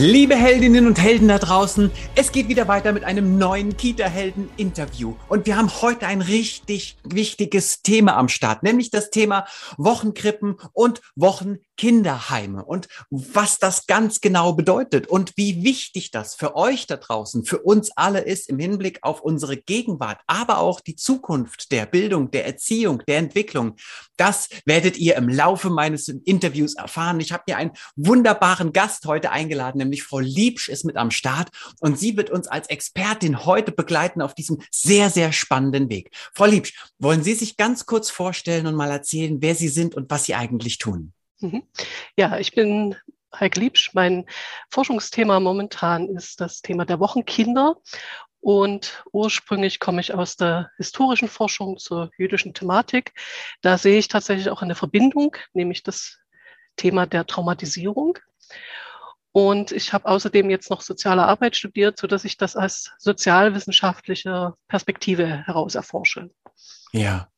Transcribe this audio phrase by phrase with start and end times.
[0.00, 5.16] Liebe Heldinnen und Helden da draußen, es geht wieder weiter mit einem neuen Kita-Helden-Interview.
[5.28, 11.00] Und wir haben heute ein richtig wichtiges Thema am Start, nämlich das Thema Wochenkrippen und
[11.16, 17.44] Wochenkinderheime und was das ganz genau bedeutet und wie wichtig das für euch da draußen,
[17.44, 22.30] für uns alle ist im Hinblick auf unsere Gegenwart, aber auch die Zukunft der Bildung,
[22.30, 23.74] der Erziehung, der Entwicklung.
[24.16, 27.18] Das werdet ihr im Laufe meines Interviews erfahren.
[27.18, 31.48] Ich habe mir einen wunderbaren Gast heute eingeladen nämlich Frau Liebsch ist mit am Start
[31.80, 36.10] und sie wird uns als Expertin heute begleiten auf diesem sehr, sehr spannenden Weg.
[36.34, 40.10] Frau Liebsch, wollen Sie sich ganz kurz vorstellen und mal erzählen, wer Sie sind und
[40.10, 41.12] was Sie eigentlich tun?
[41.40, 41.62] Mhm.
[42.16, 42.96] Ja, ich bin
[43.34, 43.90] Heike Liebsch.
[43.94, 44.26] Mein
[44.70, 47.76] Forschungsthema momentan ist das Thema der Wochenkinder.
[48.40, 53.12] Und ursprünglich komme ich aus der historischen Forschung zur jüdischen Thematik.
[53.62, 56.18] Da sehe ich tatsächlich auch eine Verbindung, nämlich das
[56.76, 58.18] Thema der Traumatisierung.
[59.32, 64.54] Und ich habe außerdem jetzt noch soziale Arbeit studiert, so dass ich das als sozialwissenschaftliche
[64.68, 66.30] Perspektive heraus erforsche.
[66.92, 67.28] Ja.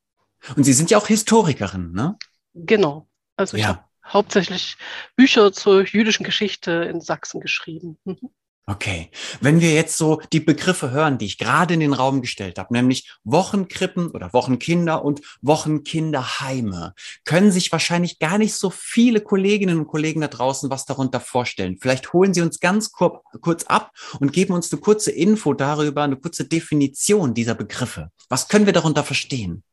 [0.55, 2.17] Und Sie sind ja auch Historikerin, ne?
[2.53, 3.07] Genau.
[3.35, 3.69] Also ich ja.
[3.69, 4.77] habe hauptsächlich
[5.15, 7.97] Bücher zur jüdischen Geschichte in Sachsen geschrieben.
[8.05, 8.31] Mhm.
[8.71, 9.09] Okay,
[9.41, 12.73] wenn wir jetzt so die Begriffe hören, die ich gerade in den Raum gestellt habe,
[12.73, 16.93] nämlich Wochenkrippen oder Wochenkinder und Wochenkinderheime,
[17.25, 21.79] können sich wahrscheinlich gar nicht so viele Kolleginnen und Kollegen da draußen was darunter vorstellen.
[21.81, 26.03] Vielleicht holen Sie uns ganz kur kurz ab und geben uns eine kurze Info darüber,
[26.03, 28.09] eine kurze Definition dieser Begriffe.
[28.29, 29.63] Was können wir darunter verstehen?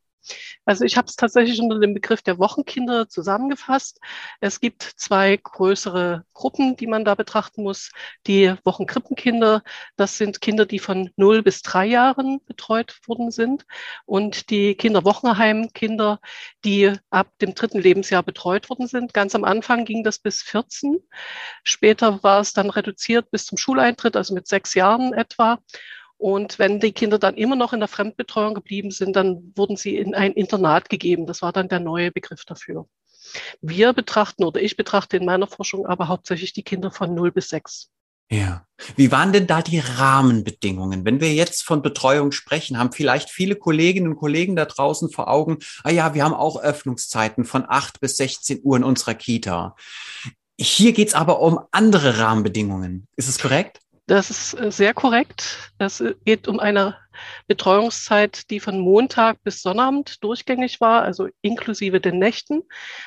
[0.65, 3.99] Also ich habe es tatsächlich unter dem Begriff der Wochenkinder zusammengefasst.
[4.39, 7.91] Es gibt zwei größere Gruppen, die man da betrachten muss.
[8.27, 9.63] Die Wochenkrippenkinder,
[9.95, 13.65] das sind Kinder, die von 0 bis 3 Jahren betreut worden sind.
[14.05, 16.19] Und die Kinderwochenheimkinder,
[16.63, 19.13] die ab dem dritten Lebensjahr betreut worden sind.
[19.13, 20.99] Ganz am Anfang ging das bis 14.
[21.63, 25.59] Später war es dann reduziert bis zum Schuleintritt, also mit sechs Jahren etwa.
[26.19, 29.95] Und wenn die Kinder dann immer noch in der Fremdbetreuung geblieben sind, dann wurden sie
[29.95, 31.25] in ein Internat gegeben.
[31.25, 32.87] Das war dann der neue Begriff dafür.
[33.61, 37.47] Wir betrachten oder ich betrachte in meiner Forschung aber hauptsächlich die Kinder von 0 bis
[37.47, 37.89] 6.
[38.29, 38.65] Ja.
[38.97, 41.05] Wie waren denn da die Rahmenbedingungen?
[41.05, 45.29] Wenn wir jetzt von Betreuung sprechen, haben vielleicht viele Kolleginnen und Kollegen da draußen vor
[45.29, 49.73] Augen, ah ja, wir haben auch Öffnungszeiten von 8 bis 16 Uhr in unserer Kita.
[50.59, 53.07] Hier geht's aber um andere Rahmenbedingungen.
[53.15, 53.79] Ist es korrekt?
[54.09, 55.71] Das ist äh, sehr korrekt.
[55.77, 56.97] Es äh, geht um eine
[57.47, 62.63] Betreuungszeit, die von Montag bis Sonnabend durchgängig war, also inklusive den Nächten.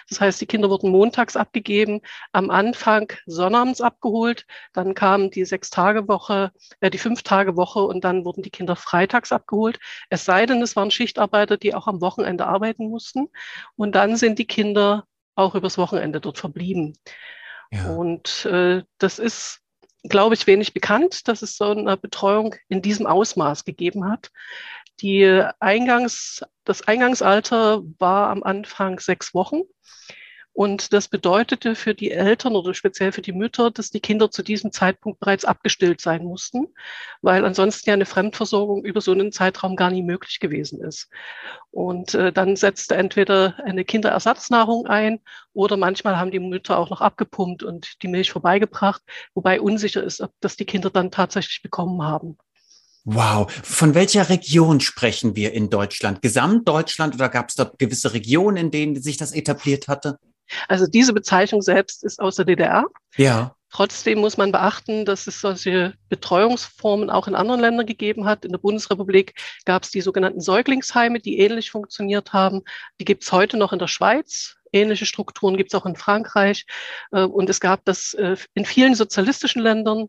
[0.09, 6.53] Das heißt, die Kinder wurden montags abgegeben, am Anfang sonnabends abgeholt, dann kam die Sechs-Tage-Woche,
[6.79, 9.81] äh, die Fünf-Tage-Woche und dann wurden die Kinder freitags abgeholt.
[10.09, 13.29] Es sei denn, es waren Schichtarbeiter, die auch am Wochenende arbeiten mussten.
[13.75, 16.97] Und dann sind die Kinder auch übers Wochenende dort verblieben.
[17.73, 17.91] Ja.
[17.91, 19.63] Und äh, das ist
[20.05, 24.31] glaube ich, wenig bekannt, dass es so eine Betreuung in diesem Ausmaß gegeben hat.
[25.01, 29.63] Die Eingangs, das Eingangsalter war am Anfang sechs Wochen.
[30.55, 34.43] Und das bedeutete für die Eltern oder speziell für die Mütter, dass die Kinder zu
[34.43, 36.67] diesem Zeitpunkt bereits abgestillt sein mussten,
[37.23, 41.09] weil ansonsten ja eine Fremdversorgung über so einen Zeitraum gar nie möglich gewesen ist.
[41.71, 45.21] Und äh, dann setzte entweder eine Kinderersatznahrung ein
[45.55, 49.03] oder manchmal haben die Mütter auch noch abgepumpt und die Milch vorbeigebracht,
[49.35, 52.37] wobei unsicher ist, ob das die Kinder dann tatsächlich bekommen haben.
[53.05, 56.23] Wow, von welcher Region sprechen wir in Deutschland?
[56.23, 60.19] Gesamtdeutschland oder gab es da gewisse Regionen, in denen sich das etabliert hatte?
[60.69, 62.87] Also diese Bezeichnung selbst ist aus der DDR.
[63.17, 63.55] Ja.
[63.71, 68.45] Trotzdem muss man beachten, dass es solche Betreuungsformen auch in anderen Ländern gegeben hat.
[68.45, 72.63] In der Bundesrepublik gab es die sogenannten Säuglingsheime, die ähnlich funktioniert haben.
[73.01, 74.57] Die gibt es heute noch in der Schweiz.
[74.73, 76.67] Ähnliche Strukturen gibt es auch in Frankreich.
[77.13, 80.09] Äh, und es gab das äh, in vielen sozialistischen Ländern.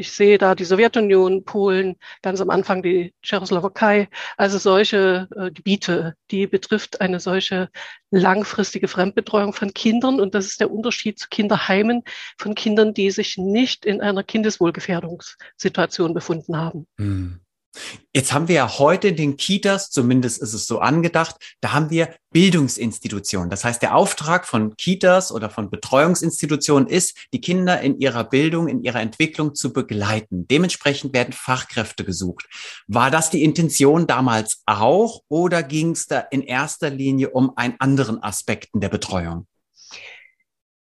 [0.00, 4.08] Ich sehe da die Sowjetunion, Polen, ganz am Anfang die Tschechoslowakei.
[4.38, 7.68] Also solche äh, Gebiete, die betrifft eine solche
[8.10, 10.18] langfristige Fremdbetreuung von Kindern.
[10.18, 12.02] Und das ist der Unterschied zu Kinderheimen
[12.38, 16.86] von Kindern, die sich nicht in einer Kindeswohlgefährdungssituation befunden haben.
[16.96, 17.40] Hm.
[18.12, 21.90] Jetzt haben wir ja heute in den Kitas, zumindest ist es so angedacht, da haben
[21.90, 23.50] wir Bildungsinstitutionen.
[23.50, 28.66] Das heißt, der Auftrag von Kitas oder von Betreuungsinstitutionen ist, die Kinder in ihrer Bildung,
[28.66, 30.48] in ihrer Entwicklung zu begleiten.
[30.48, 32.46] Dementsprechend werden Fachkräfte gesucht.
[32.88, 37.76] War das die Intention damals auch oder ging es da in erster Linie um einen
[37.78, 39.46] anderen Aspekten der Betreuung?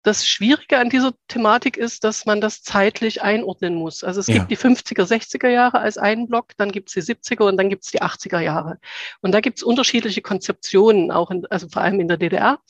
[0.07, 4.05] Das Schwierige an dieser Thematik ist, dass man das zeitlich einordnen muss.
[4.05, 4.35] Also es ja.
[4.35, 7.69] gibt die 50er, 60er Jahre als einen Block, dann gibt es die 70er und dann
[7.69, 8.79] gibt es die 80er Jahre.
[9.21, 12.61] Und da gibt es unterschiedliche Konzeptionen, auch in, also vor allem in der DDR,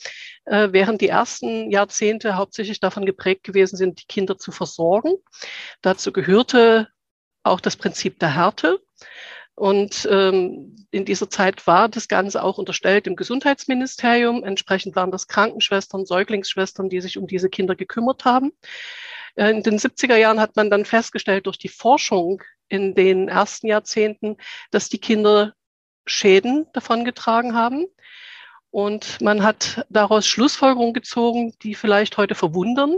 [0.45, 5.13] äh, während die ersten Jahrzehnte hauptsächlich davon geprägt gewesen sind, die Kinder zu versorgen.
[5.83, 6.87] Dazu gehörte
[7.43, 8.79] auch das Prinzip der Härte.
[9.57, 14.43] Und ähm, in dieser Zeit war das Ganze auch unterstellt im Gesundheitsministerium.
[14.43, 18.51] Entsprechend waren das Krankenschwestern, Säuglingsschwestern, die sich um diese Kinder gekümmert haben.
[19.33, 23.65] Äh, in den 70er Jahren hat man dann festgestellt durch die Forschung in den ersten
[23.65, 24.37] Jahrzehnten,
[24.69, 25.55] dass die Kinder
[26.05, 27.87] Schäden davongetragen haben.
[28.69, 32.97] Und man hat daraus Schlussfolgerungen gezogen, die vielleicht heute verwundern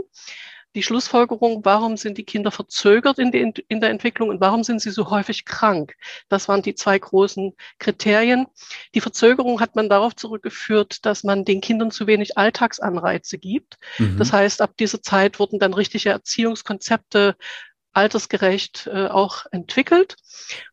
[0.74, 4.80] die Schlussfolgerung, warum sind die Kinder verzögert in, die, in der Entwicklung und warum sind
[4.80, 5.94] sie so häufig krank?
[6.28, 8.46] Das waren die zwei großen Kriterien.
[8.94, 13.78] Die Verzögerung hat man darauf zurückgeführt, dass man den Kindern zu wenig Alltagsanreize gibt.
[13.98, 14.18] Mhm.
[14.18, 17.36] Das heißt, ab dieser Zeit wurden dann richtige Erziehungskonzepte
[17.92, 20.16] altersgerecht äh, auch entwickelt.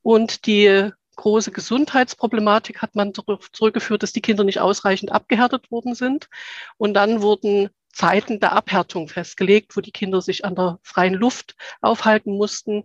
[0.03, 6.29] Und die große Gesundheitsproblematik hat man zurückgeführt, dass die Kinder nicht ausreichend abgehärtet worden sind.
[6.77, 11.55] Und dann wurden Zeiten der Abhärtung festgelegt, wo die Kinder sich an der freien Luft
[11.81, 12.83] aufhalten mussten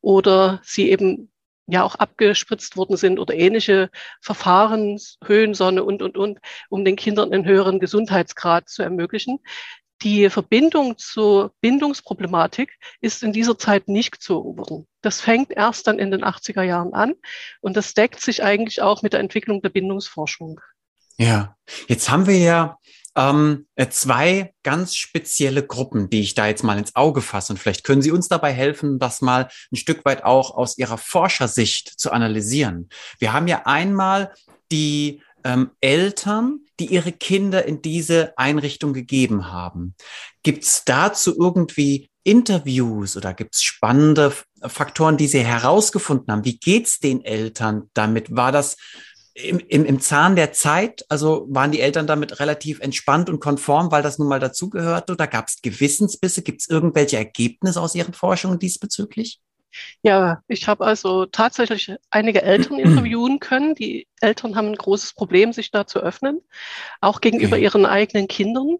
[0.00, 1.32] oder sie eben
[1.66, 6.38] ja auch abgespritzt worden sind oder ähnliche Verfahren, Höhensonne und, und, und,
[6.70, 9.40] um den Kindern einen höheren Gesundheitsgrad zu ermöglichen.
[10.02, 14.86] Die Verbindung zur Bindungsproblematik ist in dieser Zeit nicht gezogen worden.
[15.00, 17.14] Das fängt erst dann in den 80er Jahren an
[17.60, 20.60] und das deckt sich eigentlich auch mit der Entwicklung der Bindungsforschung.
[21.18, 21.56] Ja,
[21.88, 22.78] jetzt haben wir ja
[23.14, 27.52] ähm, äh, zwei ganz spezielle Gruppen, die ich da jetzt mal ins Auge fasse.
[27.52, 30.98] Und vielleicht können Sie uns dabei helfen, das mal ein Stück weit auch aus Ihrer
[30.98, 32.88] Forschersicht zu analysieren.
[33.18, 34.32] Wir haben ja einmal
[34.70, 39.94] die ähm, Eltern, die ihre Kinder in diese Einrichtung gegeben haben.
[40.42, 44.32] Gibt es dazu irgendwie Interviews oder gibt es spannende
[44.62, 46.44] Faktoren, die Sie herausgefunden haben?
[46.44, 48.34] Wie geht's den Eltern damit?
[48.34, 48.76] War das
[49.34, 53.90] im, im, im Zahn der Zeit, also waren die Eltern damit relativ entspannt und konform,
[53.90, 55.12] weil das nun mal dazugehörte?
[55.14, 56.42] Oder gab es Gewissensbisse?
[56.42, 59.40] Gibt es irgendwelche Ergebnisse aus Ihren Forschungen diesbezüglich?
[60.02, 63.74] Ja, ich habe also tatsächlich einige Eltern interviewen können.
[63.74, 66.40] Die Eltern haben ein großes Problem, sich da zu öffnen,
[67.00, 67.64] auch gegenüber okay.
[67.64, 68.76] ihren eigenen Kindern.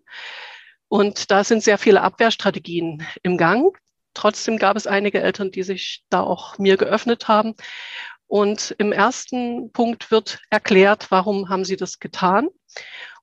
[0.88, 3.74] Und da sind sehr viele Abwehrstrategien im Gang.
[4.14, 7.54] Trotzdem gab es einige Eltern, die sich da auch mir geöffnet haben.
[8.32, 12.48] Und im ersten Punkt wird erklärt, warum haben sie das getan.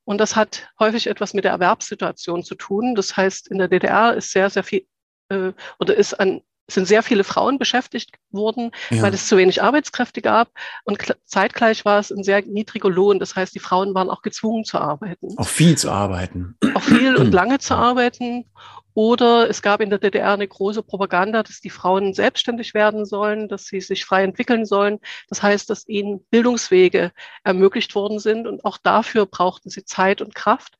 [0.03, 2.93] Und das hat häufig etwas mit der Erwerbssituation zu tun.
[2.93, 4.85] Das heißt, in der DDR ist sehr, sehr viel
[5.29, 6.41] äh, oder ist an
[6.73, 9.01] sind sehr viele Frauen beschäftigt worden, ja.
[9.01, 10.49] weil es zu wenig Arbeitskräfte gab.
[10.83, 13.19] Und zeitgleich war es ein sehr niedriger Lohn.
[13.19, 15.35] Das heißt, die Frauen waren auch gezwungen zu arbeiten.
[15.37, 16.57] Auch viel zu arbeiten.
[16.73, 18.45] Auch viel und lange zu arbeiten.
[18.93, 23.47] Oder es gab in der DDR eine große Propaganda, dass die Frauen selbstständig werden sollen,
[23.47, 24.99] dass sie sich frei entwickeln sollen.
[25.29, 27.11] Das heißt, dass ihnen Bildungswege
[27.43, 30.77] ermöglicht worden sind und auch dafür brauchten sie Zeit und Kraft.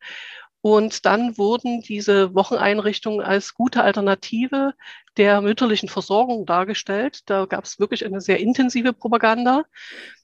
[0.62, 4.74] Und dann wurden diese Wocheneinrichtungen als gute Alternative
[5.18, 7.22] der mütterlichen Versorgung dargestellt.
[7.30, 9.64] Da gab es wirklich eine sehr intensive Propaganda.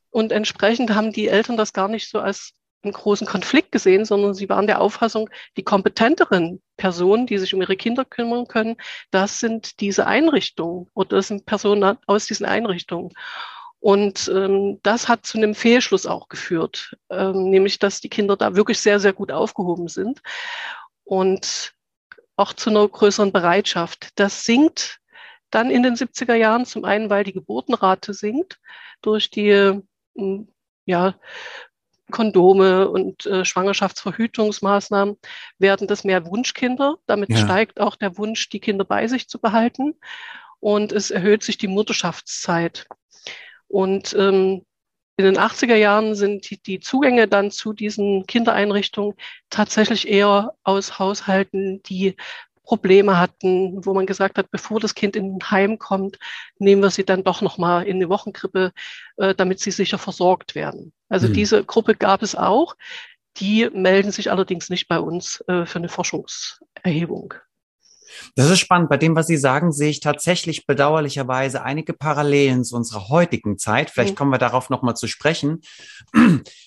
[0.10, 2.54] Und entsprechend haben die Eltern das gar nicht so als
[2.84, 7.62] einen großen Konflikt gesehen, sondern sie waren der Auffassung, die kompetenteren Personen, die sich um
[7.62, 8.78] ihre Kinder kümmern können,
[9.12, 13.12] das sind diese Einrichtungen oder das sind Personen aus diesen Einrichtungen.
[13.86, 18.56] Und ähm, das hat zu einem Fehlschluss auch geführt, ähm, nämlich dass die Kinder da
[18.56, 20.24] wirklich sehr, sehr gut aufgehoben sind
[21.04, 21.76] und
[22.36, 24.10] auch zu einer größeren Bereitschaft.
[24.16, 25.02] Das sinkt
[25.52, 28.60] dann in den 70er Jahren zum einen, weil die Geburtenrate sinkt
[29.04, 29.80] durch die
[30.16, 30.48] hm,
[30.86, 31.14] ja,
[32.10, 35.16] Kondome und äh, Schwangerschaftsverhütungsmaßnahmen
[35.60, 36.96] werden das mehr Wunschkinder.
[37.06, 37.38] Damit ja.
[37.38, 39.94] steigt auch der Wunsch, die Kinder bei sich zu behalten.
[40.60, 42.88] Und es erhöht sich die Mutterschaftszeit.
[43.68, 44.66] Und ähm,
[45.18, 49.16] in den 80er Jahren sind die, die Zugänge dann zu diesen Kindereinrichtungen
[49.50, 52.16] tatsächlich eher aus Haushalten, die
[52.64, 56.18] Probleme hatten, wo man gesagt hat, bevor das Kind in ein Heim kommt,
[56.58, 58.74] nehmen wir sie dann doch nochmal in eine Wochenkrippe,
[59.18, 60.92] äh, damit sie sicher versorgt werden.
[61.08, 61.34] Also mhm.
[61.34, 62.76] diese Gruppe gab es auch.
[63.38, 67.36] Die melden sich allerdings nicht bei uns äh, für eine Forschungserhebung.
[68.36, 68.90] Das ist spannend.
[68.90, 73.90] Bei dem, was Sie sagen, sehe ich tatsächlich bedauerlicherweise einige Parallelen zu unserer heutigen Zeit.
[73.90, 74.18] Vielleicht mhm.
[74.18, 75.62] kommen wir darauf nochmal zu sprechen.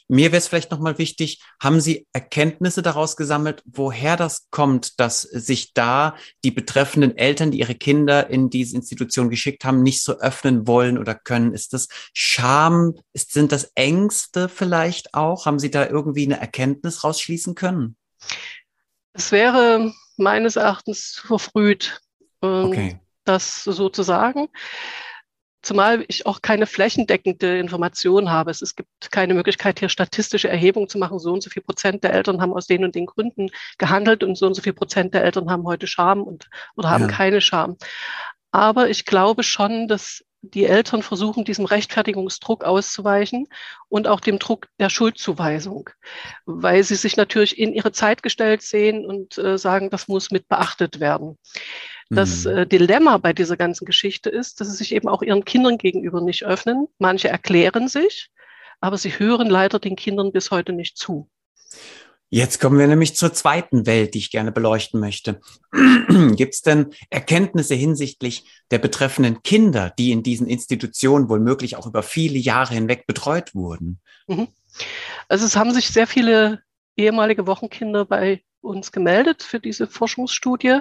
[0.08, 5.22] Mir wäre es vielleicht nochmal wichtig, haben Sie Erkenntnisse daraus gesammelt, woher das kommt, dass
[5.22, 10.18] sich da die betreffenden Eltern, die ihre Kinder in diese Institution geschickt haben, nicht so
[10.18, 11.52] öffnen wollen oder können?
[11.52, 12.94] Ist das Scham?
[13.12, 15.44] Ist, sind das Ängste vielleicht auch?
[15.44, 17.96] Haben Sie da irgendwie eine Erkenntnis rausschließen können?
[19.12, 22.00] Es wäre meines Erachtens verfrüht,
[22.42, 23.00] ähm, Okay.
[23.24, 24.48] das sozusagen.
[25.60, 28.50] Zumal ich auch keine flächendeckende Information habe.
[28.50, 31.18] Es, es gibt keine Möglichkeit, hier statistische Erhebungen zu machen.
[31.18, 34.38] So und so viel Prozent der Eltern haben aus den und den Gründen gehandelt und
[34.38, 37.08] so und so viel Prozent der Eltern haben heute Scham und, oder haben Ja.
[37.08, 37.76] keine Scham.
[38.52, 43.48] Aber ich glaube schon, dass die Eltern versuchen, diesem Rechtfertigungsdruck auszuweichen
[43.88, 45.90] und auch dem Druck der Schuldzuweisung,
[46.46, 50.48] weil sie sich natürlich in ihre Zeit gestellt sehen und äh, sagen, das muss mit
[50.48, 51.38] beachtet werden.
[52.10, 52.50] Das Mhm.
[52.50, 56.20] äh, Dilemma bei dieser ganzen Geschichte ist, dass sie sich eben auch ihren Kindern gegenüber
[56.20, 56.86] nicht öffnen.
[56.98, 58.30] Manche erklären sich,
[58.80, 61.28] aber sie hören leider den Kindern bis heute nicht zu.
[62.30, 65.40] Jetzt kommen wir nämlich zur zweiten Welt, die ich gerne beleuchten möchte.
[66.36, 71.86] Gibt es denn Erkenntnisse hinsichtlich der betreffenden Kinder, die in diesen Institutionen wohl möglich auch
[71.86, 74.00] über viele Jahre hinweg betreut wurden?
[75.28, 76.62] Also es haben sich sehr viele
[76.96, 80.80] ehemalige Wochenkinder bei uns gemeldet für diese Forschungsstudie.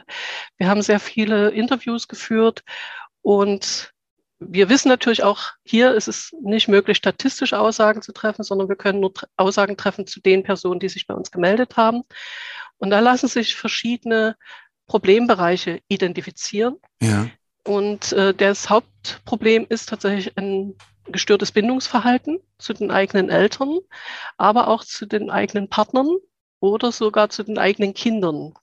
[0.58, 2.64] Wir haben sehr viele Interviews geführt
[3.22, 3.94] und
[4.40, 8.76] wir wissen natürlich auch, hier ist es nicht möglich, statistische Aussagen zu treffen, sondern wir
[8.76, 12.04] können nur Aussagen treffen zu den Personen, die sich bei uns gemeldet haben.
[12.78, 14.36] Und da lassen sich verschiedene
[14.86, 16.76] Problembereiche identifizieren.
[17.02, 17.28] Ja.
[17.64, 20.76] Und äh, das Hauptproblem ist tatsächlich ein
[21.12, 23.80] gestörtes Bindungsverhalten zu den eigenen Eltern,
[24.38, 26.10] aber auch zu den eigenen Partnern
[26.60, 28.54] oder sogar zu den eigenen Kindern.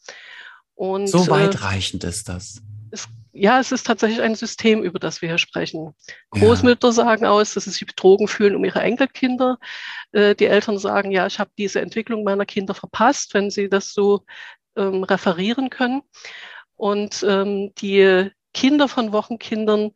[0.74, 2.62] Und, So äh, weitreichend ist das.
[2.90, 5.84] es, ja, es ist tatsächlich ein System, über das wir hier sprechen.
[5.84, 6.40] Ja.
[6.40, 9.58] Großmütter sagen aus, dass sie sich betrogen fühlen um ihre Enkelkinder.
[10.12, 13.92] Äh, die Eltern sagen, ja, ich habe diese Entwicklung meiner Kinder verpasst, wenn sie das
[13.92, 14.24] so
[14.76, 16.02] ähm, referieren können.
[16.76, 19.90] Und ähm, die Kinder von Wochenkindern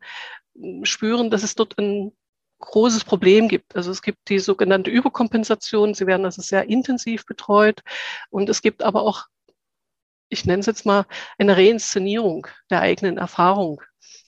[0.55, 2.11] m, spüren, dass es dort ein
[2.59, 3.73] großes Problem gibt.
[3.75, 5.93] Also es gibt die sogenannte Überkompensation.
[5.93, 7.81] Sie werden also sehr intensiv betreut.
[8.29, 9.27] Und es gibt aber auch,
[10.29, 11.05] ich nenne es jetzt mal,
[11.37, 13.81] eine Reinszenierung der eigenen Erfahrung.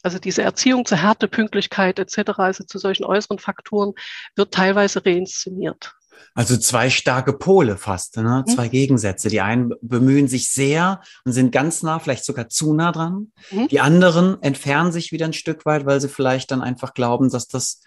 [0.03, 3.93] Also diese Erziehung zur Härte, Pünktlichkeit etc., also zu solchen äußeren Faktoren,
[4.35, 5.93] wird teilweise reinszeniert.
[6.33, 8.43] Also zwei starke Pole fast, ne?
[8.45, 8.51] Mhm.
[8.51, 9.29] zwei Gegensätze.
[9.29, 13.31] Die einen bemühen sich sehr und sind ganz nah, vielleicht sogar zu nah dran.
[13.51, 13.67] Mhm.
[13.67, 17.47] Die anderen entfernen sich wieder ein Stück weit, weil sie vielleicht dann einfach glauben, dass
[17.47, 17.81] das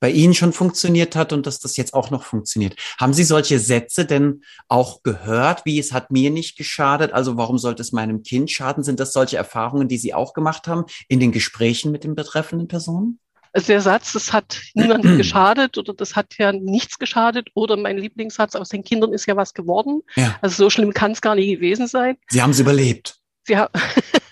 [0.00, 2.76] bei Ihnen schon funktioniert hat und dass das jetzt auch noch funktioniert.
[2.98, 7.12] Haben Sie solche Sätze denn auch gehört, wie es hat mir nicht geschadet?
[7.12, 8.84] Also warum sollte es meinem Kind schaden?
[8.84, 12.68] Sind das solche Erfahrungen, die Sie auch gemacht haben in den Gesprächen mit den betreffenden
[12.68, 13.18] Personen?
[13.52, 17.98] Also der Satz, das hat niemandem geschadet oder das hat ja nichts geschadet oder mein
[17.98, 20.02] Lieblingssatz aus den Kindern ist ja was geworden.
[20.16, 20.36] Ja.
[20.42, 22.16] Also so schlimm kann es gar nicht gewesen sein.
[22.28, 23.16] Sie haben es überlebt.
[23.44, 23.70] Sie ha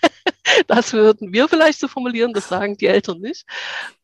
[0.67, 3.45] das würden wir vielleicht so formulieren, das sagen die Eltern nicht.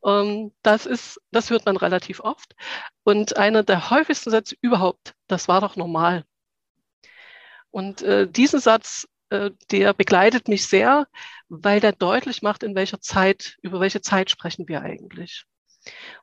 [0.04, 2.54] Ähm, das ist, das hört man relativ oft.
[3.04, 6.24] Und einer der häufigsten Sätze überhaupt, das war doch normal.
[7.70, 11.08] Und äh, diesen Satz, äh, der begleitet mich sehr,
[11.48, 15.44] weil der deutlich macht, in welcher Zeit, über welche Zeit sprechen wir eigentlich.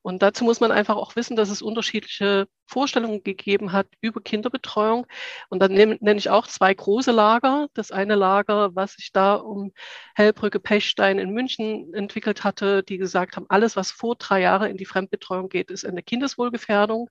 [0.02, 5.06] Und dazu muss man einfach auch wissen, dass es unterschiedliche Vorstellungen gegeben hat über Kinderbetreuung.
[5.50, 7.68] Und dann nenne, ich auch zwei große Lager.
[7.74, 9.72] Das eine Lager, was sich da um
[10.16, 14.78] Hellbrücke, Pechstein in München entwickelt hatte, die gesagt haben, alles, was vor drei Jahre in
[14.78, 17.10] die Fremdbetreuung geht, ist eine Kindeswohlgefährdung.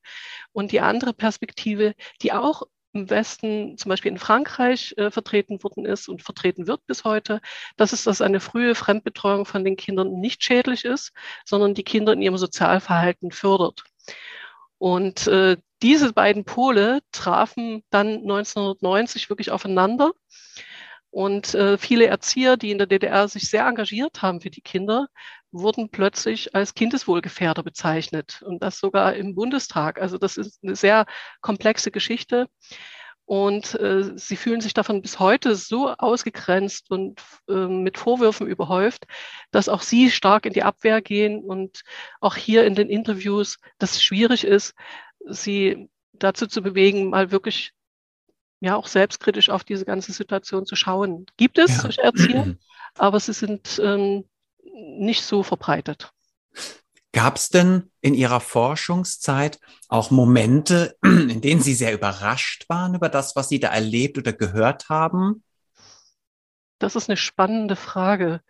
[0.52, 5.84] Und die andere Perspektive, die auch im Westen, zum Beispiel in Frankreich, äh, vertreten worden
[5.84, 7.40] ist und vertreten wird bis heute,
[7.76, 11.12] das ist, dass eine frühe Fremdbetreuung von den Kindern nicht schädlich ist,
[11.44, 13.84] sondern die Kinder in ihrem Sozialverhalten fördert.
[14.78, 20.12] Und äh, diese beiden Pole trafen dann 1990 wirklich aufeinander.
[21.10, 25.08] Und äh, viele Erzieher, die in der DDR sich sehr engagiert haben für die Kinder,
[25.52, 30.00] wurden plötzlich als Kindeswohlgefährder bezeichnet und das sogar im Bundestag.
[30.00, 31.06] Also das ist eine sehr
[31.40, 32.48] komplexe Geschichte.
[33.24, 39.06] Und äh, sie fühlen sich davon bis heute so ausgegrenzt und äh, mit Vorwürfen überhäuft,
[39.52, 41.82] dass auch sie stark in die Abwehr gehen und
[42.20, 44.74] auch hier in den Interviews, dass es schwierig ist,
[45.28, 47.72] sie dazu zu bewegen, mal wirklich
[48.60, 51.26] ja auch selbstkritisch auf diese ganze Situation zu schauen.
[51.36, 51.82] Gibt es Ja.
[51.82, 52.46] solche Erzieher,
[52.98, 54.24] aber sie sind ähm,
[54.64, 56.12] nicht so verbreitet.
[57.12, 63.08] Gab es denn in Ihrer Forschungszeit auch Momente, in denen Sie sehr überrascht waren über
[63.08, 65.42] das, was Sie da erlebt oder gehört haben?
[66.78, 68.40] Das ist eine spannende Frage.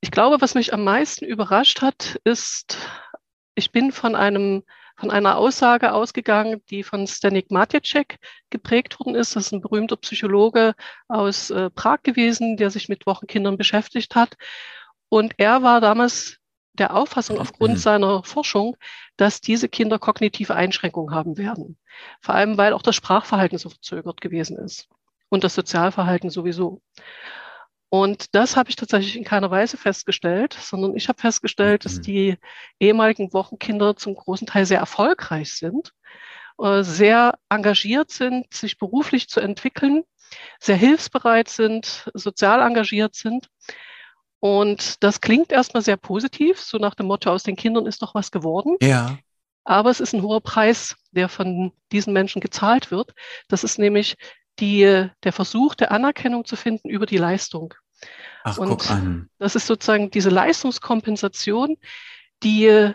[0.00, 2.76] Ich glaube, was mich am meisten überrascht hat, ist,
[3.54, 4.64] ich bin von einem
[4.98, 8.18] von einer Aussage ausgegangen, die von Stanik Matjacek
[8.50, 9.36] geprägt worden ist.
[9.36, 10.74] Das ist ein berühmter Psychologe
[11.06, 14.36] aus äh, Prag gewesen, der sich mit Wochenkindern beschäftigt hat.
[15.08, 16.38] Und er war damals
[16.74, 17.78] der Auffassung aufgrund Mhm.
[17.78, 18.76] seiner Forschung,
[19.16, 21.78] dass diese Kinder kognitive Einschränkungen haben werden.
[22.20, 24.88] Vor allem, weil auch das Sprachverhalten so verzögert gewesen ist.
[25.30, 26.80] und das Sozialverhalten sowieso.
[27.90, 32.02] Und das habe ich tatsächlich in keiner Weise festgestellt, sondern ich habe festgestellt, dass mhm.
[32.02, 32.36] die
[32.80, 35.92] ehemaligen Wochenkinder zum großen Teil sehr erfolgreich sind,
[36.62, 40.04] äh, sehr engagiert sind, sich beruflich zu entwickeln,
[40.60, 43.48] sehr hilfsbereit sind, sozial engagiert sind.
[44.40, 48.14] Und das klingt erstmal sehr positiv, so nach dem Motto, aus den Kindern ist doch
[48.14, 48.76] was geworden.
[48.80, 49.18] Ja.
[49.64, 53.14] Aber es ist ein hoher Preis, der von diesen Menschen gezahlt wird.
[53.48, 54.16] Das ist nämlich
[54.60, 57.74] die, der Versuch der Anerkennung zu finden über die Leistung.
[58.44, 59.28] Ach, und guck an.
[59.38, 61.76] Das ist sozusagen diese Leistungskompensation,
[62.42, 62.92] die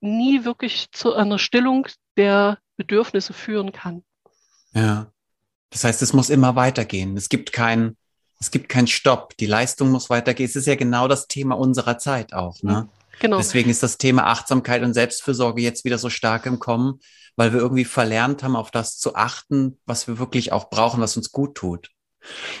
[0.00, 1.86] nie wirklich zu einer Stillung
[2.16, 4.04] der Bedürfnisse führen kann.
[4.72, 5.10] Ja.
[5.70, 7.16] Das heißt, es muss immer weitergehen.
[7.16, 7.96] Es gibt keinen,
[8.40, 9.36] es gibt keinen Stopp.
[9.38, 10.48] Die Leistung muss weitergehen.
[10.48, 12.88] Es ist ja genau das Thema unserer Zeit auch, ne?
[13.20, 13.36] Genau.
[13.36, 17.00] Deswegen ist das Thema Achtsamkeit und Selbstfürsorge jetzt wieder so stark im Kommen,
[17.36, 21.16] weil wir irgendwie verlernt haben, auf das zu achten, was wir wirklich auch brauchen, was
[21.16, 21.90] uns gut tut.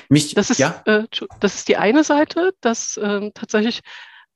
[0.08, 0.82] Mich, das, ist, ja?
[0.84, 1.04] äh,
[1.40, 3.80] das ist die eine Seite, dass äh, tatsächlich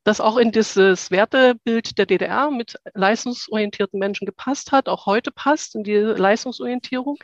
[0.04, 5.74] das auch in dieses Wertebild der DDR mit leistungsorientierten Menschen gepasst hat, auch heute passt
[5.74, 7.18] in die Leistungsorientierung.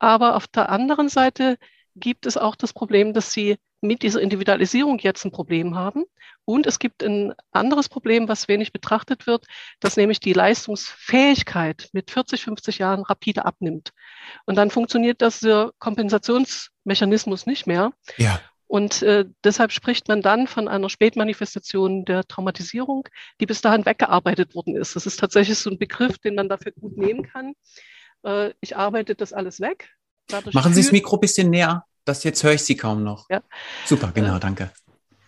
[0.00, 1.58] Aber auf der anderen Seite
[1.94, 6.04] gibt es auch das Problem, dass sie mit dieser Individualisierung jetzt ein Problem haben.
[6.44, 9.46] Und es gibt ein anderes Problem, was wenig betrachtet wird,
[9.80, 13.90] dass nämlich die Leistungsfähigkeit mit 40, 50 Jahren rapide abnimmt.
[14.46, 17.92] Und dann funktioniert das der Kompensationsmechanismus nicht mehr.
[18.16, 18.40] Ja.
[18.72, 23.06] Und äh, deshalb spricht man dann von einer Spätmanifestation der Traumatisierung,
[23.40, 24.96] die bis dahin weggearbeitet worden ist.
[24.96, 27.52] Das ist tatsächlich so ein Begriff, den man dafür gut nehmen kann.
[28.24, 29.90] Äh, ich arbeite das alles weg.
[30.28, 31.84] Dadurch Machen Sie das Mikro ein bisschen näher.
[32.04, 33.28] Das jetzt höre ich Sie kaum noch.
[33.30, 33.42] Ja.
[33.84, 34.72] Super, genau, äh, danke.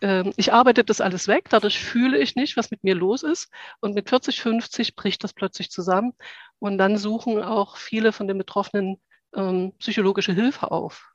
[0.00, 3.48] Ähm, ich arbeite das alles weg, dadurch fühle ich nicht, was mit mir los ist.
[3.80, 6.12] Und mit 40, 50 bricht das plötzlich zusammen.
[6.58, 9.00] Und dann suchen auch viele von den Betroffenen
[9.34, 11.14] ähm, psychologische Hilfe auf.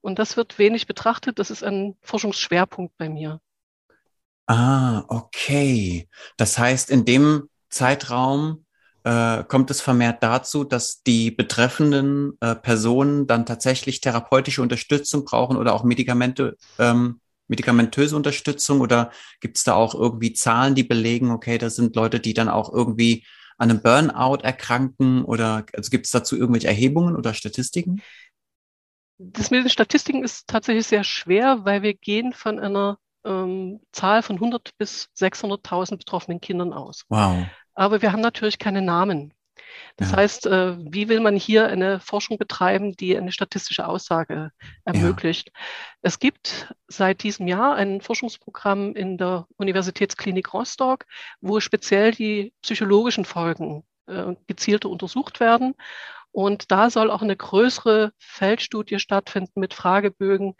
[0.00, 1.38] Und das wird wenig betrachtet.
[1.38, 3.40] Das ist ein Forschungsschwerpunkt bei mir.
[4.46, 6.08] Ah, okay.
[6.36, 8.65] Das heißt, in dem Zeitraum
[9.06, 15.56] äh, kommt es vermehrt dazu, dass die betreffenden äh, Personen dann tatsächlich therapeutische Unterstützung brauchen
[15.56, 21.30] oder auch Medikamente, ähm, medikamentöse Unterstützung oder gibt es da auch irgendwie Zahlen, die belegen,
[21.30, 23.24] okay, das sind Leute, die dann auch irgendwie
[23.58, 28.02] an einem Burnout erkranken oder also gibt es dazu irgendwelche Erhebungen oder Statistiken?
[29.18, 34.24] Das mit den Statistiken ist tatsächlich sehr schwer, weil wir gehen von einer ähm, Zahl
[34.24, 37.04] von 100 bis 600.000 betroffenen Kindern aus.
[37.08, 39.32] Wow aber wir haben natürlich keine Namen.
[39.96, 40.18] Das ja.
[40.18, 44.50] heißt, äh, wie will man hier eine Forschung betreiben, die eine statistische Aussage
[44.84, 45.48] ermöglicht?
[45.48, 45.60] Ja.
[46.02, 51.04] Es gibt seit diesem Jahr ein Forschungsprogramm in der Universitätsklinik Rostock,
[51.40, 55.74] wo speziell die psychologischen Folgen äh, gezielter untersucht werden.
[56.30, 60.54] Und da soll auch eine größere Feldstudie stattfinden mit Fragebögen.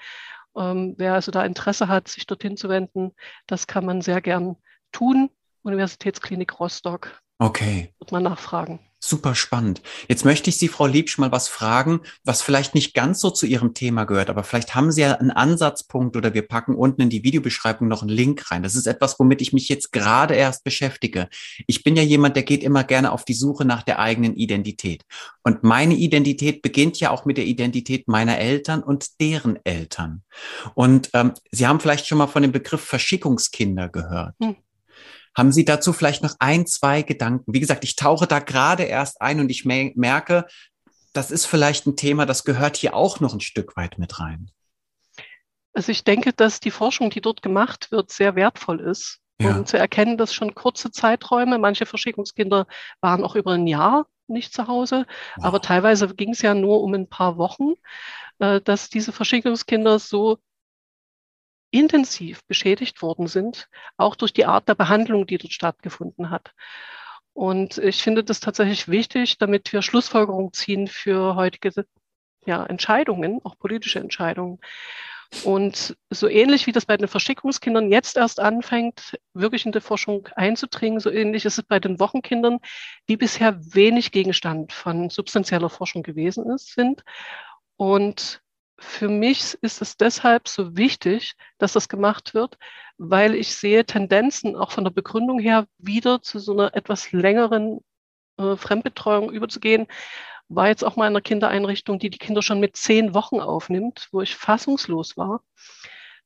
[0.57, 3.13] Ähm, wer also da Interesse hat, sich dorthin zu wenden,
[3.47, 4.57] das kann man sehr gern
[4.93, 5.29] tun.
[5.67, 7.21] Universitätsklinik Rostock.
[7.39, 7.93] Okay.
[7.99, 8.81] Wird man nachfragen.
[8.99, 9.83] Super spannend.
[10.09, 13.47] Jetzt möchte ich Sie, Frau Liebsch, mal was fragen, was vielleicht nicht ganz so zu
[13.47, 17.11] Ihrem Thema gehört, aber vielleicht haben Sie ja einen Ansatzpunkt oder wir packen unten in
[17.11, 18.63] die Videobeschreibung noch einen Link rein.
[18.63, 21.29] Das ist etwas, womit ich mich jetzt gerade erst beschäftige.
[21.67, 25.05] Ich bin ja jemand, der geht immer gerne auf die Suche nach der eigenen Identität.
[25.43, 30.23] Und meine Identität beginnt ja auch mit der Identität meiner Eltern und deren Eltern.
[30.75, 34.35] Und ähm, Sie haben vielleicht schon mal von dem Begriff Verschickungskinder gehört.
[34.41, 34.57] Hm.
[35.37, 37.53] Haben Sie dazu vielleicht noch ein, zwei Gedanken?
[37.53, 40.47] Wie gesagt, ich tauche da gerade erst ein und ich merke,
[41.13, 44.51] das ist vielleicht ein Thema, das gehört hier auch noch ein Stück weit mit rein.
[45.75, 49.55] Also ich denke, dass die Forschung, die dort gemacht wird, sehr wertvoll ist, ja.
[49.55, 52.67] um zu erkennen, dass schon kurze Zeiträume, manche Verschickungskinder
[53.03, 55.45] waren auch über ein Jahr nicht zu Hause, wow.
[55.45, 57.75] aber teilweise ging es ja nur um ein paar Wochen,
[58.39, 60.39] äh, dass diese Verschickungskinder so
[61.79, 66.53] intensiv beschädigt worden sind, auch durch die Art der Behandlung, die dort stattgefunden hat.
[67.33, 71.85] Und ich finde das tatsächlich wichtig, damit wir Schlussfolgerungen ziehen für heutige
[72.47, 74.59] ja, Entscheidungen, auch politische Entscheidungen.
[75.45, 80.29] Und so ähnlich wie das bei den Verschickungskindern jetzt erst anfängt, wirklich in der Forschung
[80.37, 82.61] einzudringen, so ähnlich ist es bei den Wochenkindern,
[83.09, 87.03] die bisher wenig Gegenstand von substanzieller Forschung gewesen ist, sind.
[87.77, 88.41] Und
[88.79, 92.59] für mich ist es deshalb so wichtig, dass das gemacht wird,
[92.99, 97.81] weil ich sehe Tendenzen auch von der Begründung her wieder zu so einer etwas längeren
[98.39, 99.87] äh, Fremdbetreuung überzugehen.
[100.49, 104.09] War jetzt auch mal in einer Kindereinrichtung, die die Kinder schon mit zehn Wochen aufnimmt,
[104.13, 105.43] wo ich fassungslos war,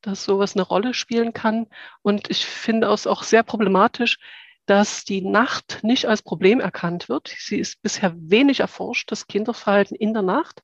[0.03, 1.69] dass sowas eine Rolle spielen kann.
[2.03, 4.19] Und ich finde es auch sehr problematisch,
[4.67, 7.35] dass die Nacht nicht als Problem erkannt wird.
[7.37, 10.63] Sie ist bisher wenig erforscht, das Kinderverhalten in der Nacht.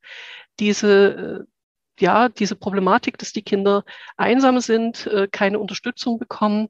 [0.58, 1.55] diese, äh,
[2.00, 3.84] ja, diese Problematik, dass die Kinder
[4.16, 6.68] einsam sind, äh, keine Unterstützung bekommen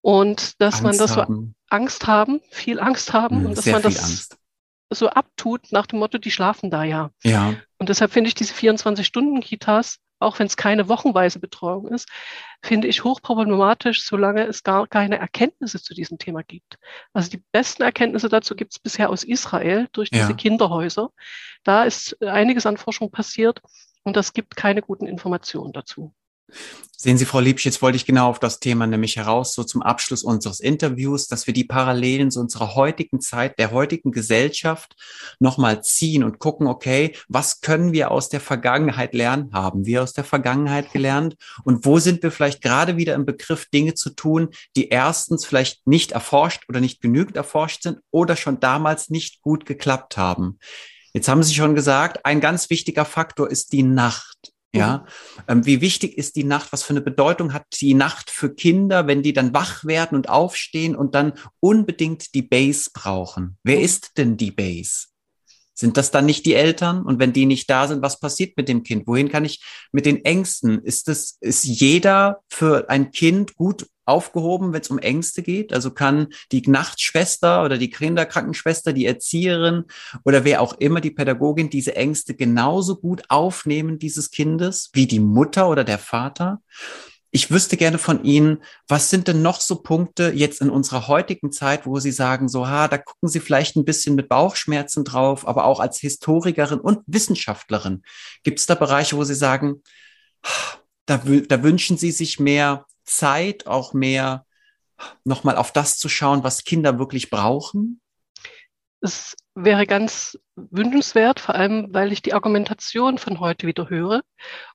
[0.00, 1.34] und dass Angst man das haben.
[1.34, 4.38] so Angst haben, viel Angst haben mhm, und dass man das Angst.
[4.90, 7.10] so abtut nach dem Motto, die schlafen da ja.
[7.22, 7.54] Ja.
[7.78, 12.08] Und deshalb finde ich diese 24-Stunden-Kitas auch wenn es keine wochenweise Betreuung ist,
[12.62, 16.78] finde ich hochproblematisch, solange es gar keine Erkenntnisse zu diesem Thema gibt.
[17.12, 20.36] Also die besten Erkenntnisse dazu gibt es bisher aus Israel durch diese ja.
[20.36, 21.10] Kinderhäuser.
[21.64, 23.60] Da ist einiges an Forschung passiert
[24.06, 26.14] und das gibt keine guten Informationen dazu.
[26.96, 29.82] Sehen Sie, Frau Liebsch, jetzt wollte ich genau auf das Thema nämlich heraus, so zum
[29.82, 34.94] Abschluss unseres Interviews, dass wir die Parallelen zu unserer heutigen Zeit, der heutigen Gesellschaft
[35.40, 39.50] nochmal ziehen und gucken, okay, was können wir aus der Vergangenheit lernen?
[39.52, 41.34] Haben wir aus der Vergangenheit gelernt?
[41.64, 45.86] Und wo sind wir vielleicht gerade wieder im Begriff, Dinge zu tun, die erstens vielleicht
[45.86, 50.60] nicht erforscht oder nicht genügend erforscht sind oder schon damals nicht gut geklappt haben?
[51.16, 54.52] Jetzt haben Sie schon gesagt, ein ganz wichtiger Faktor ist die Nacht.
[54.74, 55.42] Ja, mhm.
[55.48, 56.72] ähm, wie wichtig ist die Nacht?
[56.72, 60.28] Was für eine Bedeutung hat die Nacht für Kinder, wenn die dann wach werden und
[60.28, 63.56] aufstehen und dann unbedingt die Base brauchen?
[63.62, 63.84] Wer mhm.
[63.84, 65.06] ist denn die Base?
[65.78, 67.02] Sind das dann nicht die Eltern?
[67.02, 69.06] Und wenn die nicht da sind, was passiert mit dem Kind?
[69.06, 69.62] Wohin kann ich
[69.92, 70.82] mit den Ängsten?
[70.82, 75.74] Ist es, ist jeder für ein Kind gut aufgehoben, wenn es um Ängste geht?
[75.74, 79.84] Also kann die Nachtschwester oder die Kinderkrankenschwester, die Erzieherin
[80.24, 85.20] oder wer auch immer die Pädagogin diese Ängste genauso gut aufnehmen dieses Kindes wie die
[85.20, 86.62] Mutter oder der Vater?
[87.30, 91.52] Ich wüsste gerne von Ihnen, was sind denn noch so Punkte jetzt in unserer heutigen
[91.52, 95.46] Zeit, wo Sie sagen, so, ha, da gucken Sie vielleicht ein bisschen mit Bauchschmerzen drauf,
[95.46, 98.02] aber auch als Historikerin und Wissenschaftlerin.
[98.42, 99.82] Gibt es da Bereiche, wo Sie sagen,
[101.06, 104.46] da, da wünschen Sie sich mehr Zeit, auch mehr
[105.24, 108.00] nochmal auf das zu schauen, was Kinder wirklich brauchen?
[109.00, 114.22] Es wäre ganz wünschenswert, vor allem weil ich die Argumentation von heute wieder höre.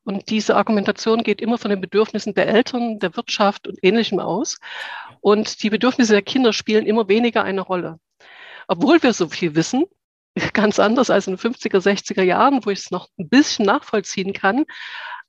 [0.03, 4.59] Und diese Argumentation geht immer von den Bedürfnissen der Eltern, der Wirtschaft und ähnlichem aus.
[5.21, 7.99] Und die Bedürfnisse der Kinder spielen immer weniger eine Rolle.
[8.67, 9.85] Obwohl wir so viel wissen,
[10.53, 14.33] ganz anders als in den 50er, 60er Jahren, wo ich es noch ein bisschen nachvollziehen
[14.33, 14.65] kann.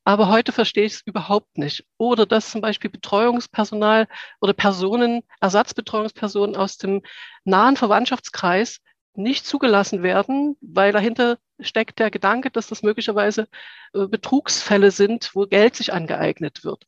[0.04, 1.84] Aber heute verstehe ich es überhaupt nicht.
[1.96, 4.08] Oder dass zum Beispiel Betreuungspersonal
[4.40, 7.02] oder Personen, Ersatzbetreuungspersonen aus dem
[7.44, 8.80] nahen Verwandtschaftskreis
[9.14, 13.48] nicht zugelassen werden, weil dahinter steckt der Gedanke, dass das möglicherweise
[13.94, 16.86] äh, Betrugsfälle sind, wo Geld sich angeeignet wird.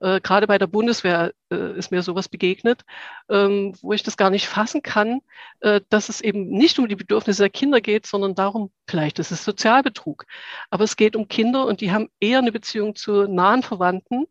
[0.00, 2.82] Äh, gerade bei der Bundeswehr äh, ist mir sowas begegnet,
[3.28, 5.20] ähm, wo ich das gar nicht fassen kann,
[5.60, 9.32] äh, dass es eben nicht um die Bedürfnisse der Kinder geht, sondern darum, vielleicht ist
[9.32, 10.26] es Sozialbetrug,
[10.70, 14.26] aber es geht um Kinder und die haben eher eine Beziehung zu nahen Verwandten,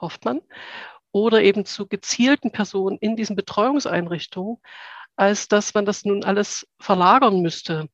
[0.00, 0.40] hofft man,
[1.12, 4.58] oder eben zu gezielten Personen in diesen Betreuungseinrichtungen
[5.16, 7.88] als dass man das nun alles verlagern müsste.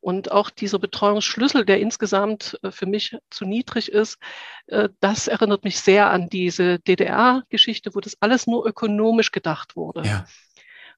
[0.00, 4.18] Und auch dieser Betreuungsschlüssel, der insgesamt äh, für mich zu niedrig ist,
[4.66, 10.02] äh, das erinnert mich sehr an diese DDR-Geschichte, wo das alles nur ökonomisch gedacht wurde.
[10.02, 10.26] Ja.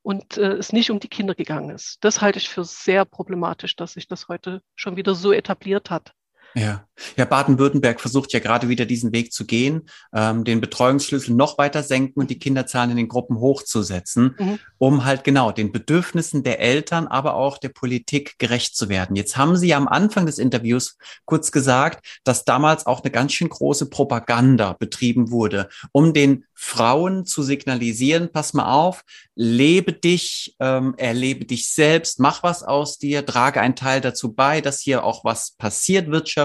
[0.00, 1.98] Und äh, es nicht um die Kinder gegangen ist.
[2.00, 6.14] Das halte ich für sehr problematisch, dass sich das heute schon wieder so etabliert hat.
[6.54, 6.86] Ja,
[7.16, 11.82] ja Baden-Württemberg versucht ja gerade wieder diesen Weg zu gehen, ähm, den Betreuungsschlüssel noch weiter
[11.82, 14.58] senken und die Kinderzahlen in den Gruppen hochzusetzen, mhm.
[14.78, 19.16] um halt genau den Bedürfnissen der Eltern, aber auch der Politik gerecht zu werden.
[19.16, 23.32] Jetzt haben Sie ja am Anfang des Interviews kurz gesagt, dass damals auch eine ganz
[23.32, 29.02] schön große Propaganda betrieben wurde, um den Frauen zu signalisieren, pass mal auf,
[29.34, 34.60] lebe dich, ähm, erlebe dich selbst, mach was aus dir, trage einen Teil dazu bei,
[34.60, 36.43] dass hier auch was passiert wirtschaftlich.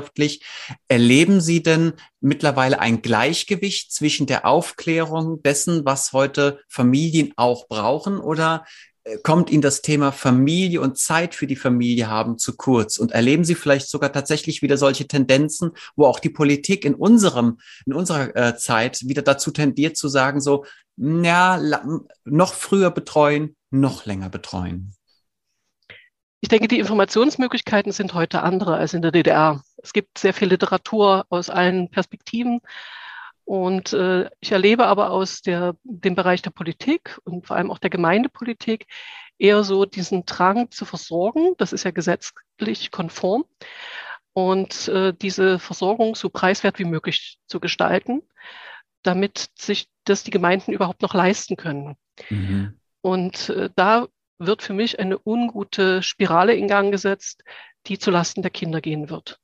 [0.88, 8.19] Erleben Sie denn mittlerweile ein Gleichgewicht zwischen der Aufklärung dessen, was heute Familien auch brauchen
[8.19, 8.65] oder
[9.03, 12.97] äh, kommt Ihnen das Thema Familie und Zeit für die Familie haben zu kurz?
[12.97, 17.59] Und erleben Sie vielleicht sogar tatsächlich wieder solche Tendenzen, wo auch die Politik in unserem,
[17.85, 20.65] in unserer äh, Zeit wieder dazu tendiert zu sagen, so,
[20.97, 21.62] ja,
[22.25, 24.93] noch früher betreuen, noch länger betreuen?
[26.41, 29.62] Ich denke, die Informationsmöglichkeiten sind heute andere als in der DDR.
[29.83, 32.61] Es gibt sehr viel Literatur aus allen Perspektiven.
[33.49, 37.79] Und äh, ich erlebe aber aus der, dem Bereich der Politik und vor allem auch
[37.79, 38.85] der Gemeindepolitik
[39.39, 41.55] eher so diesen Drang zu versorgen.
[41.57, 43.45] Das ist ja gesetzlich konform.
[44.33, 48.21] Und äh, diese Versorgung so preiswert wie möglich zu gestalten,
[49.01, 51.95] damit sich das die Gemeinden überhaupt noch leisten können.
[52.29, 52.79] Mhm.
[53.01, 57.43] Und äh, da wird für mich eine ungute Spirale in Gang gesetzt,
[57.87, 59.39] die zulasten der Kinder gehen wird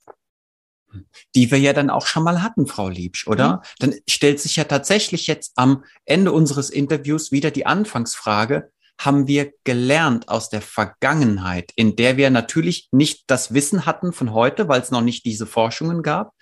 [1.35, 3.57] die wir ja dann auch schon mal hatten, Frau Liebsch, oder?
[3.57, 3.61] Mhm.
[3.79, 9.51] Dann stellt sich ja tatsächlich jetzt am Ende unseres Interviews wieder die Anfangsfrage, haben wir
[9.63, 14.81] gelernt aus der Vergangenheit, in der wir natürlich nicht das Wissen hatten von heute, weil
[14.81, 16.33] es noch nicht diese Forschungen gab.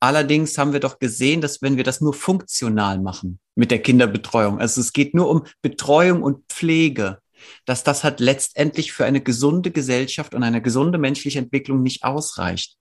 [0.00, 4.58] Allerdings haben wir doch gesehen, dass wenn wir das nur funktional machen mit der Kinderbetreuung,
[4.58, 7.18] also es geht nur um Betreuung und Pflege,
[7.66, 12.76] dass das halt letztendlich für eine gesunde Gesellschaft und eine gesunde menschliche Entwicklung nicht ausreicht.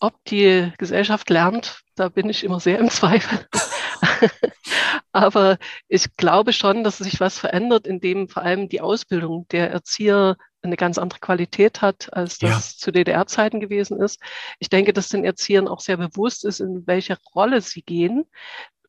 [0.00, 3.46] Ob die Gesellschaft lernt, da bin ich immer sehr im Zweifel.
[5.12, 5.58] Aber
[5.88, 10.76] ich glaube schon, dass sich was verändert, indem vor allem die Ausbildung der Erzieher eine
[10.76, 12.78] ganz andere Qualität hat, als das ja.
[12.78, 14.20] zu DDR-Zeiten gewesen ist.
[14.58, 18.24] Ich denke, dass den Erziehern auch sehr bewusst ist, in welche Rolle sie gehen.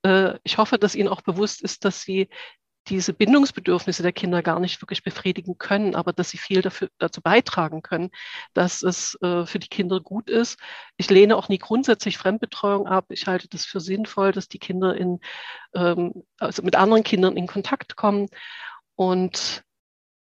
[0.04, 2.30] Äh, ich hoffe, dass ihnen auch bewusst ist, dass sie
[2.90, 7.22] diese Bindungsbedürfnisse der Kinder gar nicht wirklich befriedigen können, aber dass sie viel dafür, dazu
[7.22, 8.10] beitragen können,
[8.54, 10.60] dass es äh, für die Kinder gut ist.
[10.98, 13.06] Ich lehne auch nie grundsätzlich Fremdbetreuung ab.
[13.10, 15.20] Ich halte das für sinnvoll, dass die Kinder in,
[15.76, 18.28] ähm, also mit anderen Kindern in Kontakt kommen.
[18.96, 19.64] Und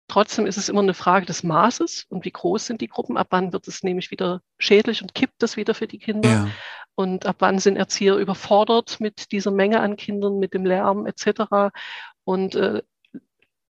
[0.07, 3.17] trotzdem ist es immer eine Frage des Maßes und wie groß sind die Gruppen.
[3.17, 6.29] Ab wann wird es nämlich wieder schädlich und kippt es wieder für die Kinder?
[6.29, 6.47] Ja.
[6.95, 11.73] Und ab wann sind Erzieher überfordert mit dieser Menge an Kindern, mit dem Lärm etc
[12.23, 12.81] und äh,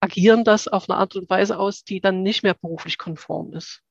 [0.01, 3.83] agieren das auf eine Art und Weise aus, die dann nicht mehr beruflich konform ist.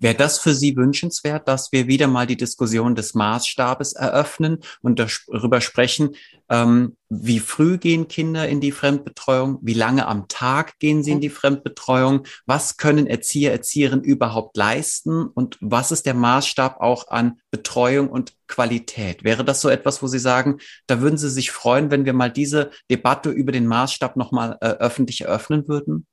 [0.00, 4.98] Wäre das für Sie wünschenswert, dass wir wieder mal die Diskussion des Maßstabes eröffnen und
[4.98, 6.14] darüber sprechen,
[6.50, 11.20] ähm, wie früh gehen Kinder in die Fremdbetreuung, wie lange am Tag gehen sie in
[11.20, 17.40] die Fremdbetreuung, was können Erzieher, Erzieherinnen überhaupt leisten und was ist der Maßstab auch an
[17.50, 19.24] Betreuung und Qualität?
[19.24, 22.30] Wäre das so etwas, wo Sie sagen, da würden Sie sich freuen, wenn wir mal
[22.30, 26.06] diese Debatte über den Maßstab nochmal äh, öffentlich eröffnen würden?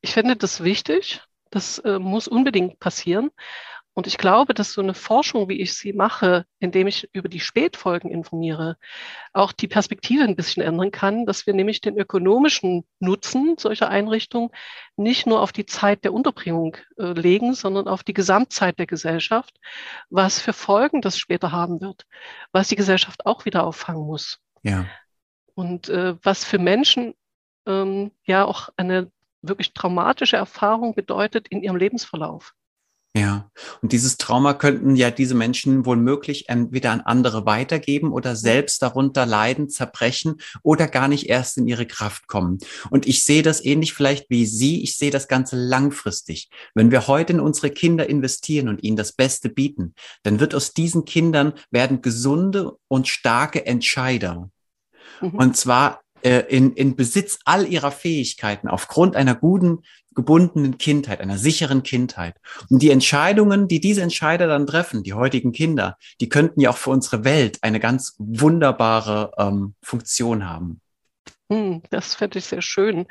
[0.00, 1.20] Ich finde das wichtig.
[1.52, 3.30] Das äh, muss unbedingt passieren.
[3.94, 7.40] Und ich glaube, dass so eine Forschung, wie ich sie mache, indem ich über die
[7.40, 8.78] Spätfolgen informiere,
[9.34, 14.48] auch die Perspektive ein bisschen ändern kann, dass wir nämlich den ökonomischen Nutzen solcher Einrichtungen
[14.96, 19.54] nicht nur auf die Zeit der Unterbringung äh, legen, sondern auf die Gesamtzeit der Gesellschaft,
[20.08, 22.06] was für Folgen das später haben wird,
[22.50, 24.38] was die Gesellschaft auch wieder auffangen muss.
[24.62, 24.86] Ja.
[25.54, 27.14] Und äh, was für Menschen
[27.66, 29.12] ähm, ja auch eine
[29.42, 32.54] wirklich traumatische Erfahrung bedeutet in ihrem Lebensverlauf.
[33.14, 33.50] Ja,
[33.82, 38.80] und dieses Trauma könnten ja diese Menschen wohl möglich entweder an andere weitergeben oder selbst
[38.80, 42.58] darunter leiden, zerbrechen oder gar nicht erst in ihre Kraft kommen.
[42.88, 44.82] Und ich sehe das ähnlich vielleicht wie Sie.
[44.82, 46.48] Ich sehe das Ganze langfristig.
[46.74, 50.72] Wenn wir heute in unsere Kinder investieren und ihnen das Beste bieten, dann wird aus
[50.72, 54.48] diesen Kindern werden gesunde und starke Entscheider.
[55.20, 55.34] Mhm.
[55.34, 59.82] Und zwar in, in Besitz all ihrer Fähigkeiten aufgrund einer guten,
[60.14, 62.36] gebundenen Kindheit, einer sicheren Kindheit.
[62.68, 66.76] Und die Entscheidungen, die diese Entscheider dann treffen, die heutigen Kinder, die könnten ja auch
[66.76, 70.80] für unsere Welt eine ganz wunderbare ähm, Funktion haben.
[71.50, 73.06] Hm, das fände ich sehr schön.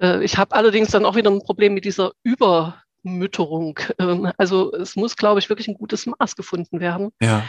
[0.00, 3.78] Äh, ich habe allerdings dann auch wieder ein Problem mit dieser Übermütterung.
[3.98, 7.10] Ähm, also es muss, glaube ich, wirklich ein gutes Maß gefunden werden.
[7.20, 7.44] Ja.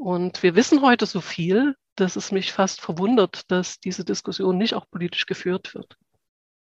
[0.00, 4.72] Und wir wissen heute so viel, dass es mich fast verwundert, dass diese Diskussion nicht
[4.74, 5.98] auch politisch geführt wird.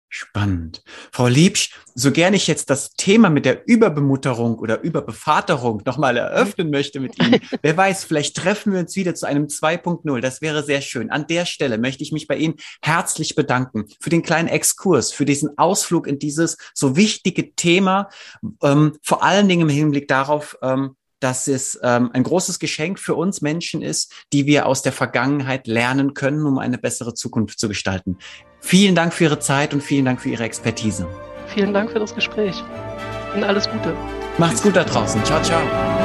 [0.08, 0.82] Spannend.
[1.12, 6.70] Frau Liebsch, so gerne ich jetzt das Thema mit der Überbemutterung oder Überbevaterung nochmal eröffnen
[6.70, 7.40] möchte mit Ihnen.
[7.62, 10.20] Wer weiß, vielleicht treffen wir uns wieder zu einem 2.0.
[10.20, 11.10] Das wäre sehr schön.
[11.10, 15.26] An der Stelle möchte ich mich bei Ihnen herzlich bedanken für den kleinen Exkurs, für
[15.26, 18.08] diesen Ausflug in dieses so wichtige Thema,
[18.62, 23.14] ähm, vor allen Dingen im Hinblick darauf, ähm, dass es ähm, ein großes Geschenk für
[23.14, 27.68] uns Menschen ist, die wir aus der Vergangenheit lernen können, um eine bessere Zukunft zu
[27.68, 28.18] gestalten.
[28.60, 31.06] Vielen Dank für Ihre Zeit und vielen Dank für Ihre Expertise.
[31.46, 32.62] Vielen Dank für das Gespräch
[33.34, 33.94] und alles Gute.
[34.38, 35.24] Macht's gut da draußen.
[35.24, 35.99] Ciao, ciao.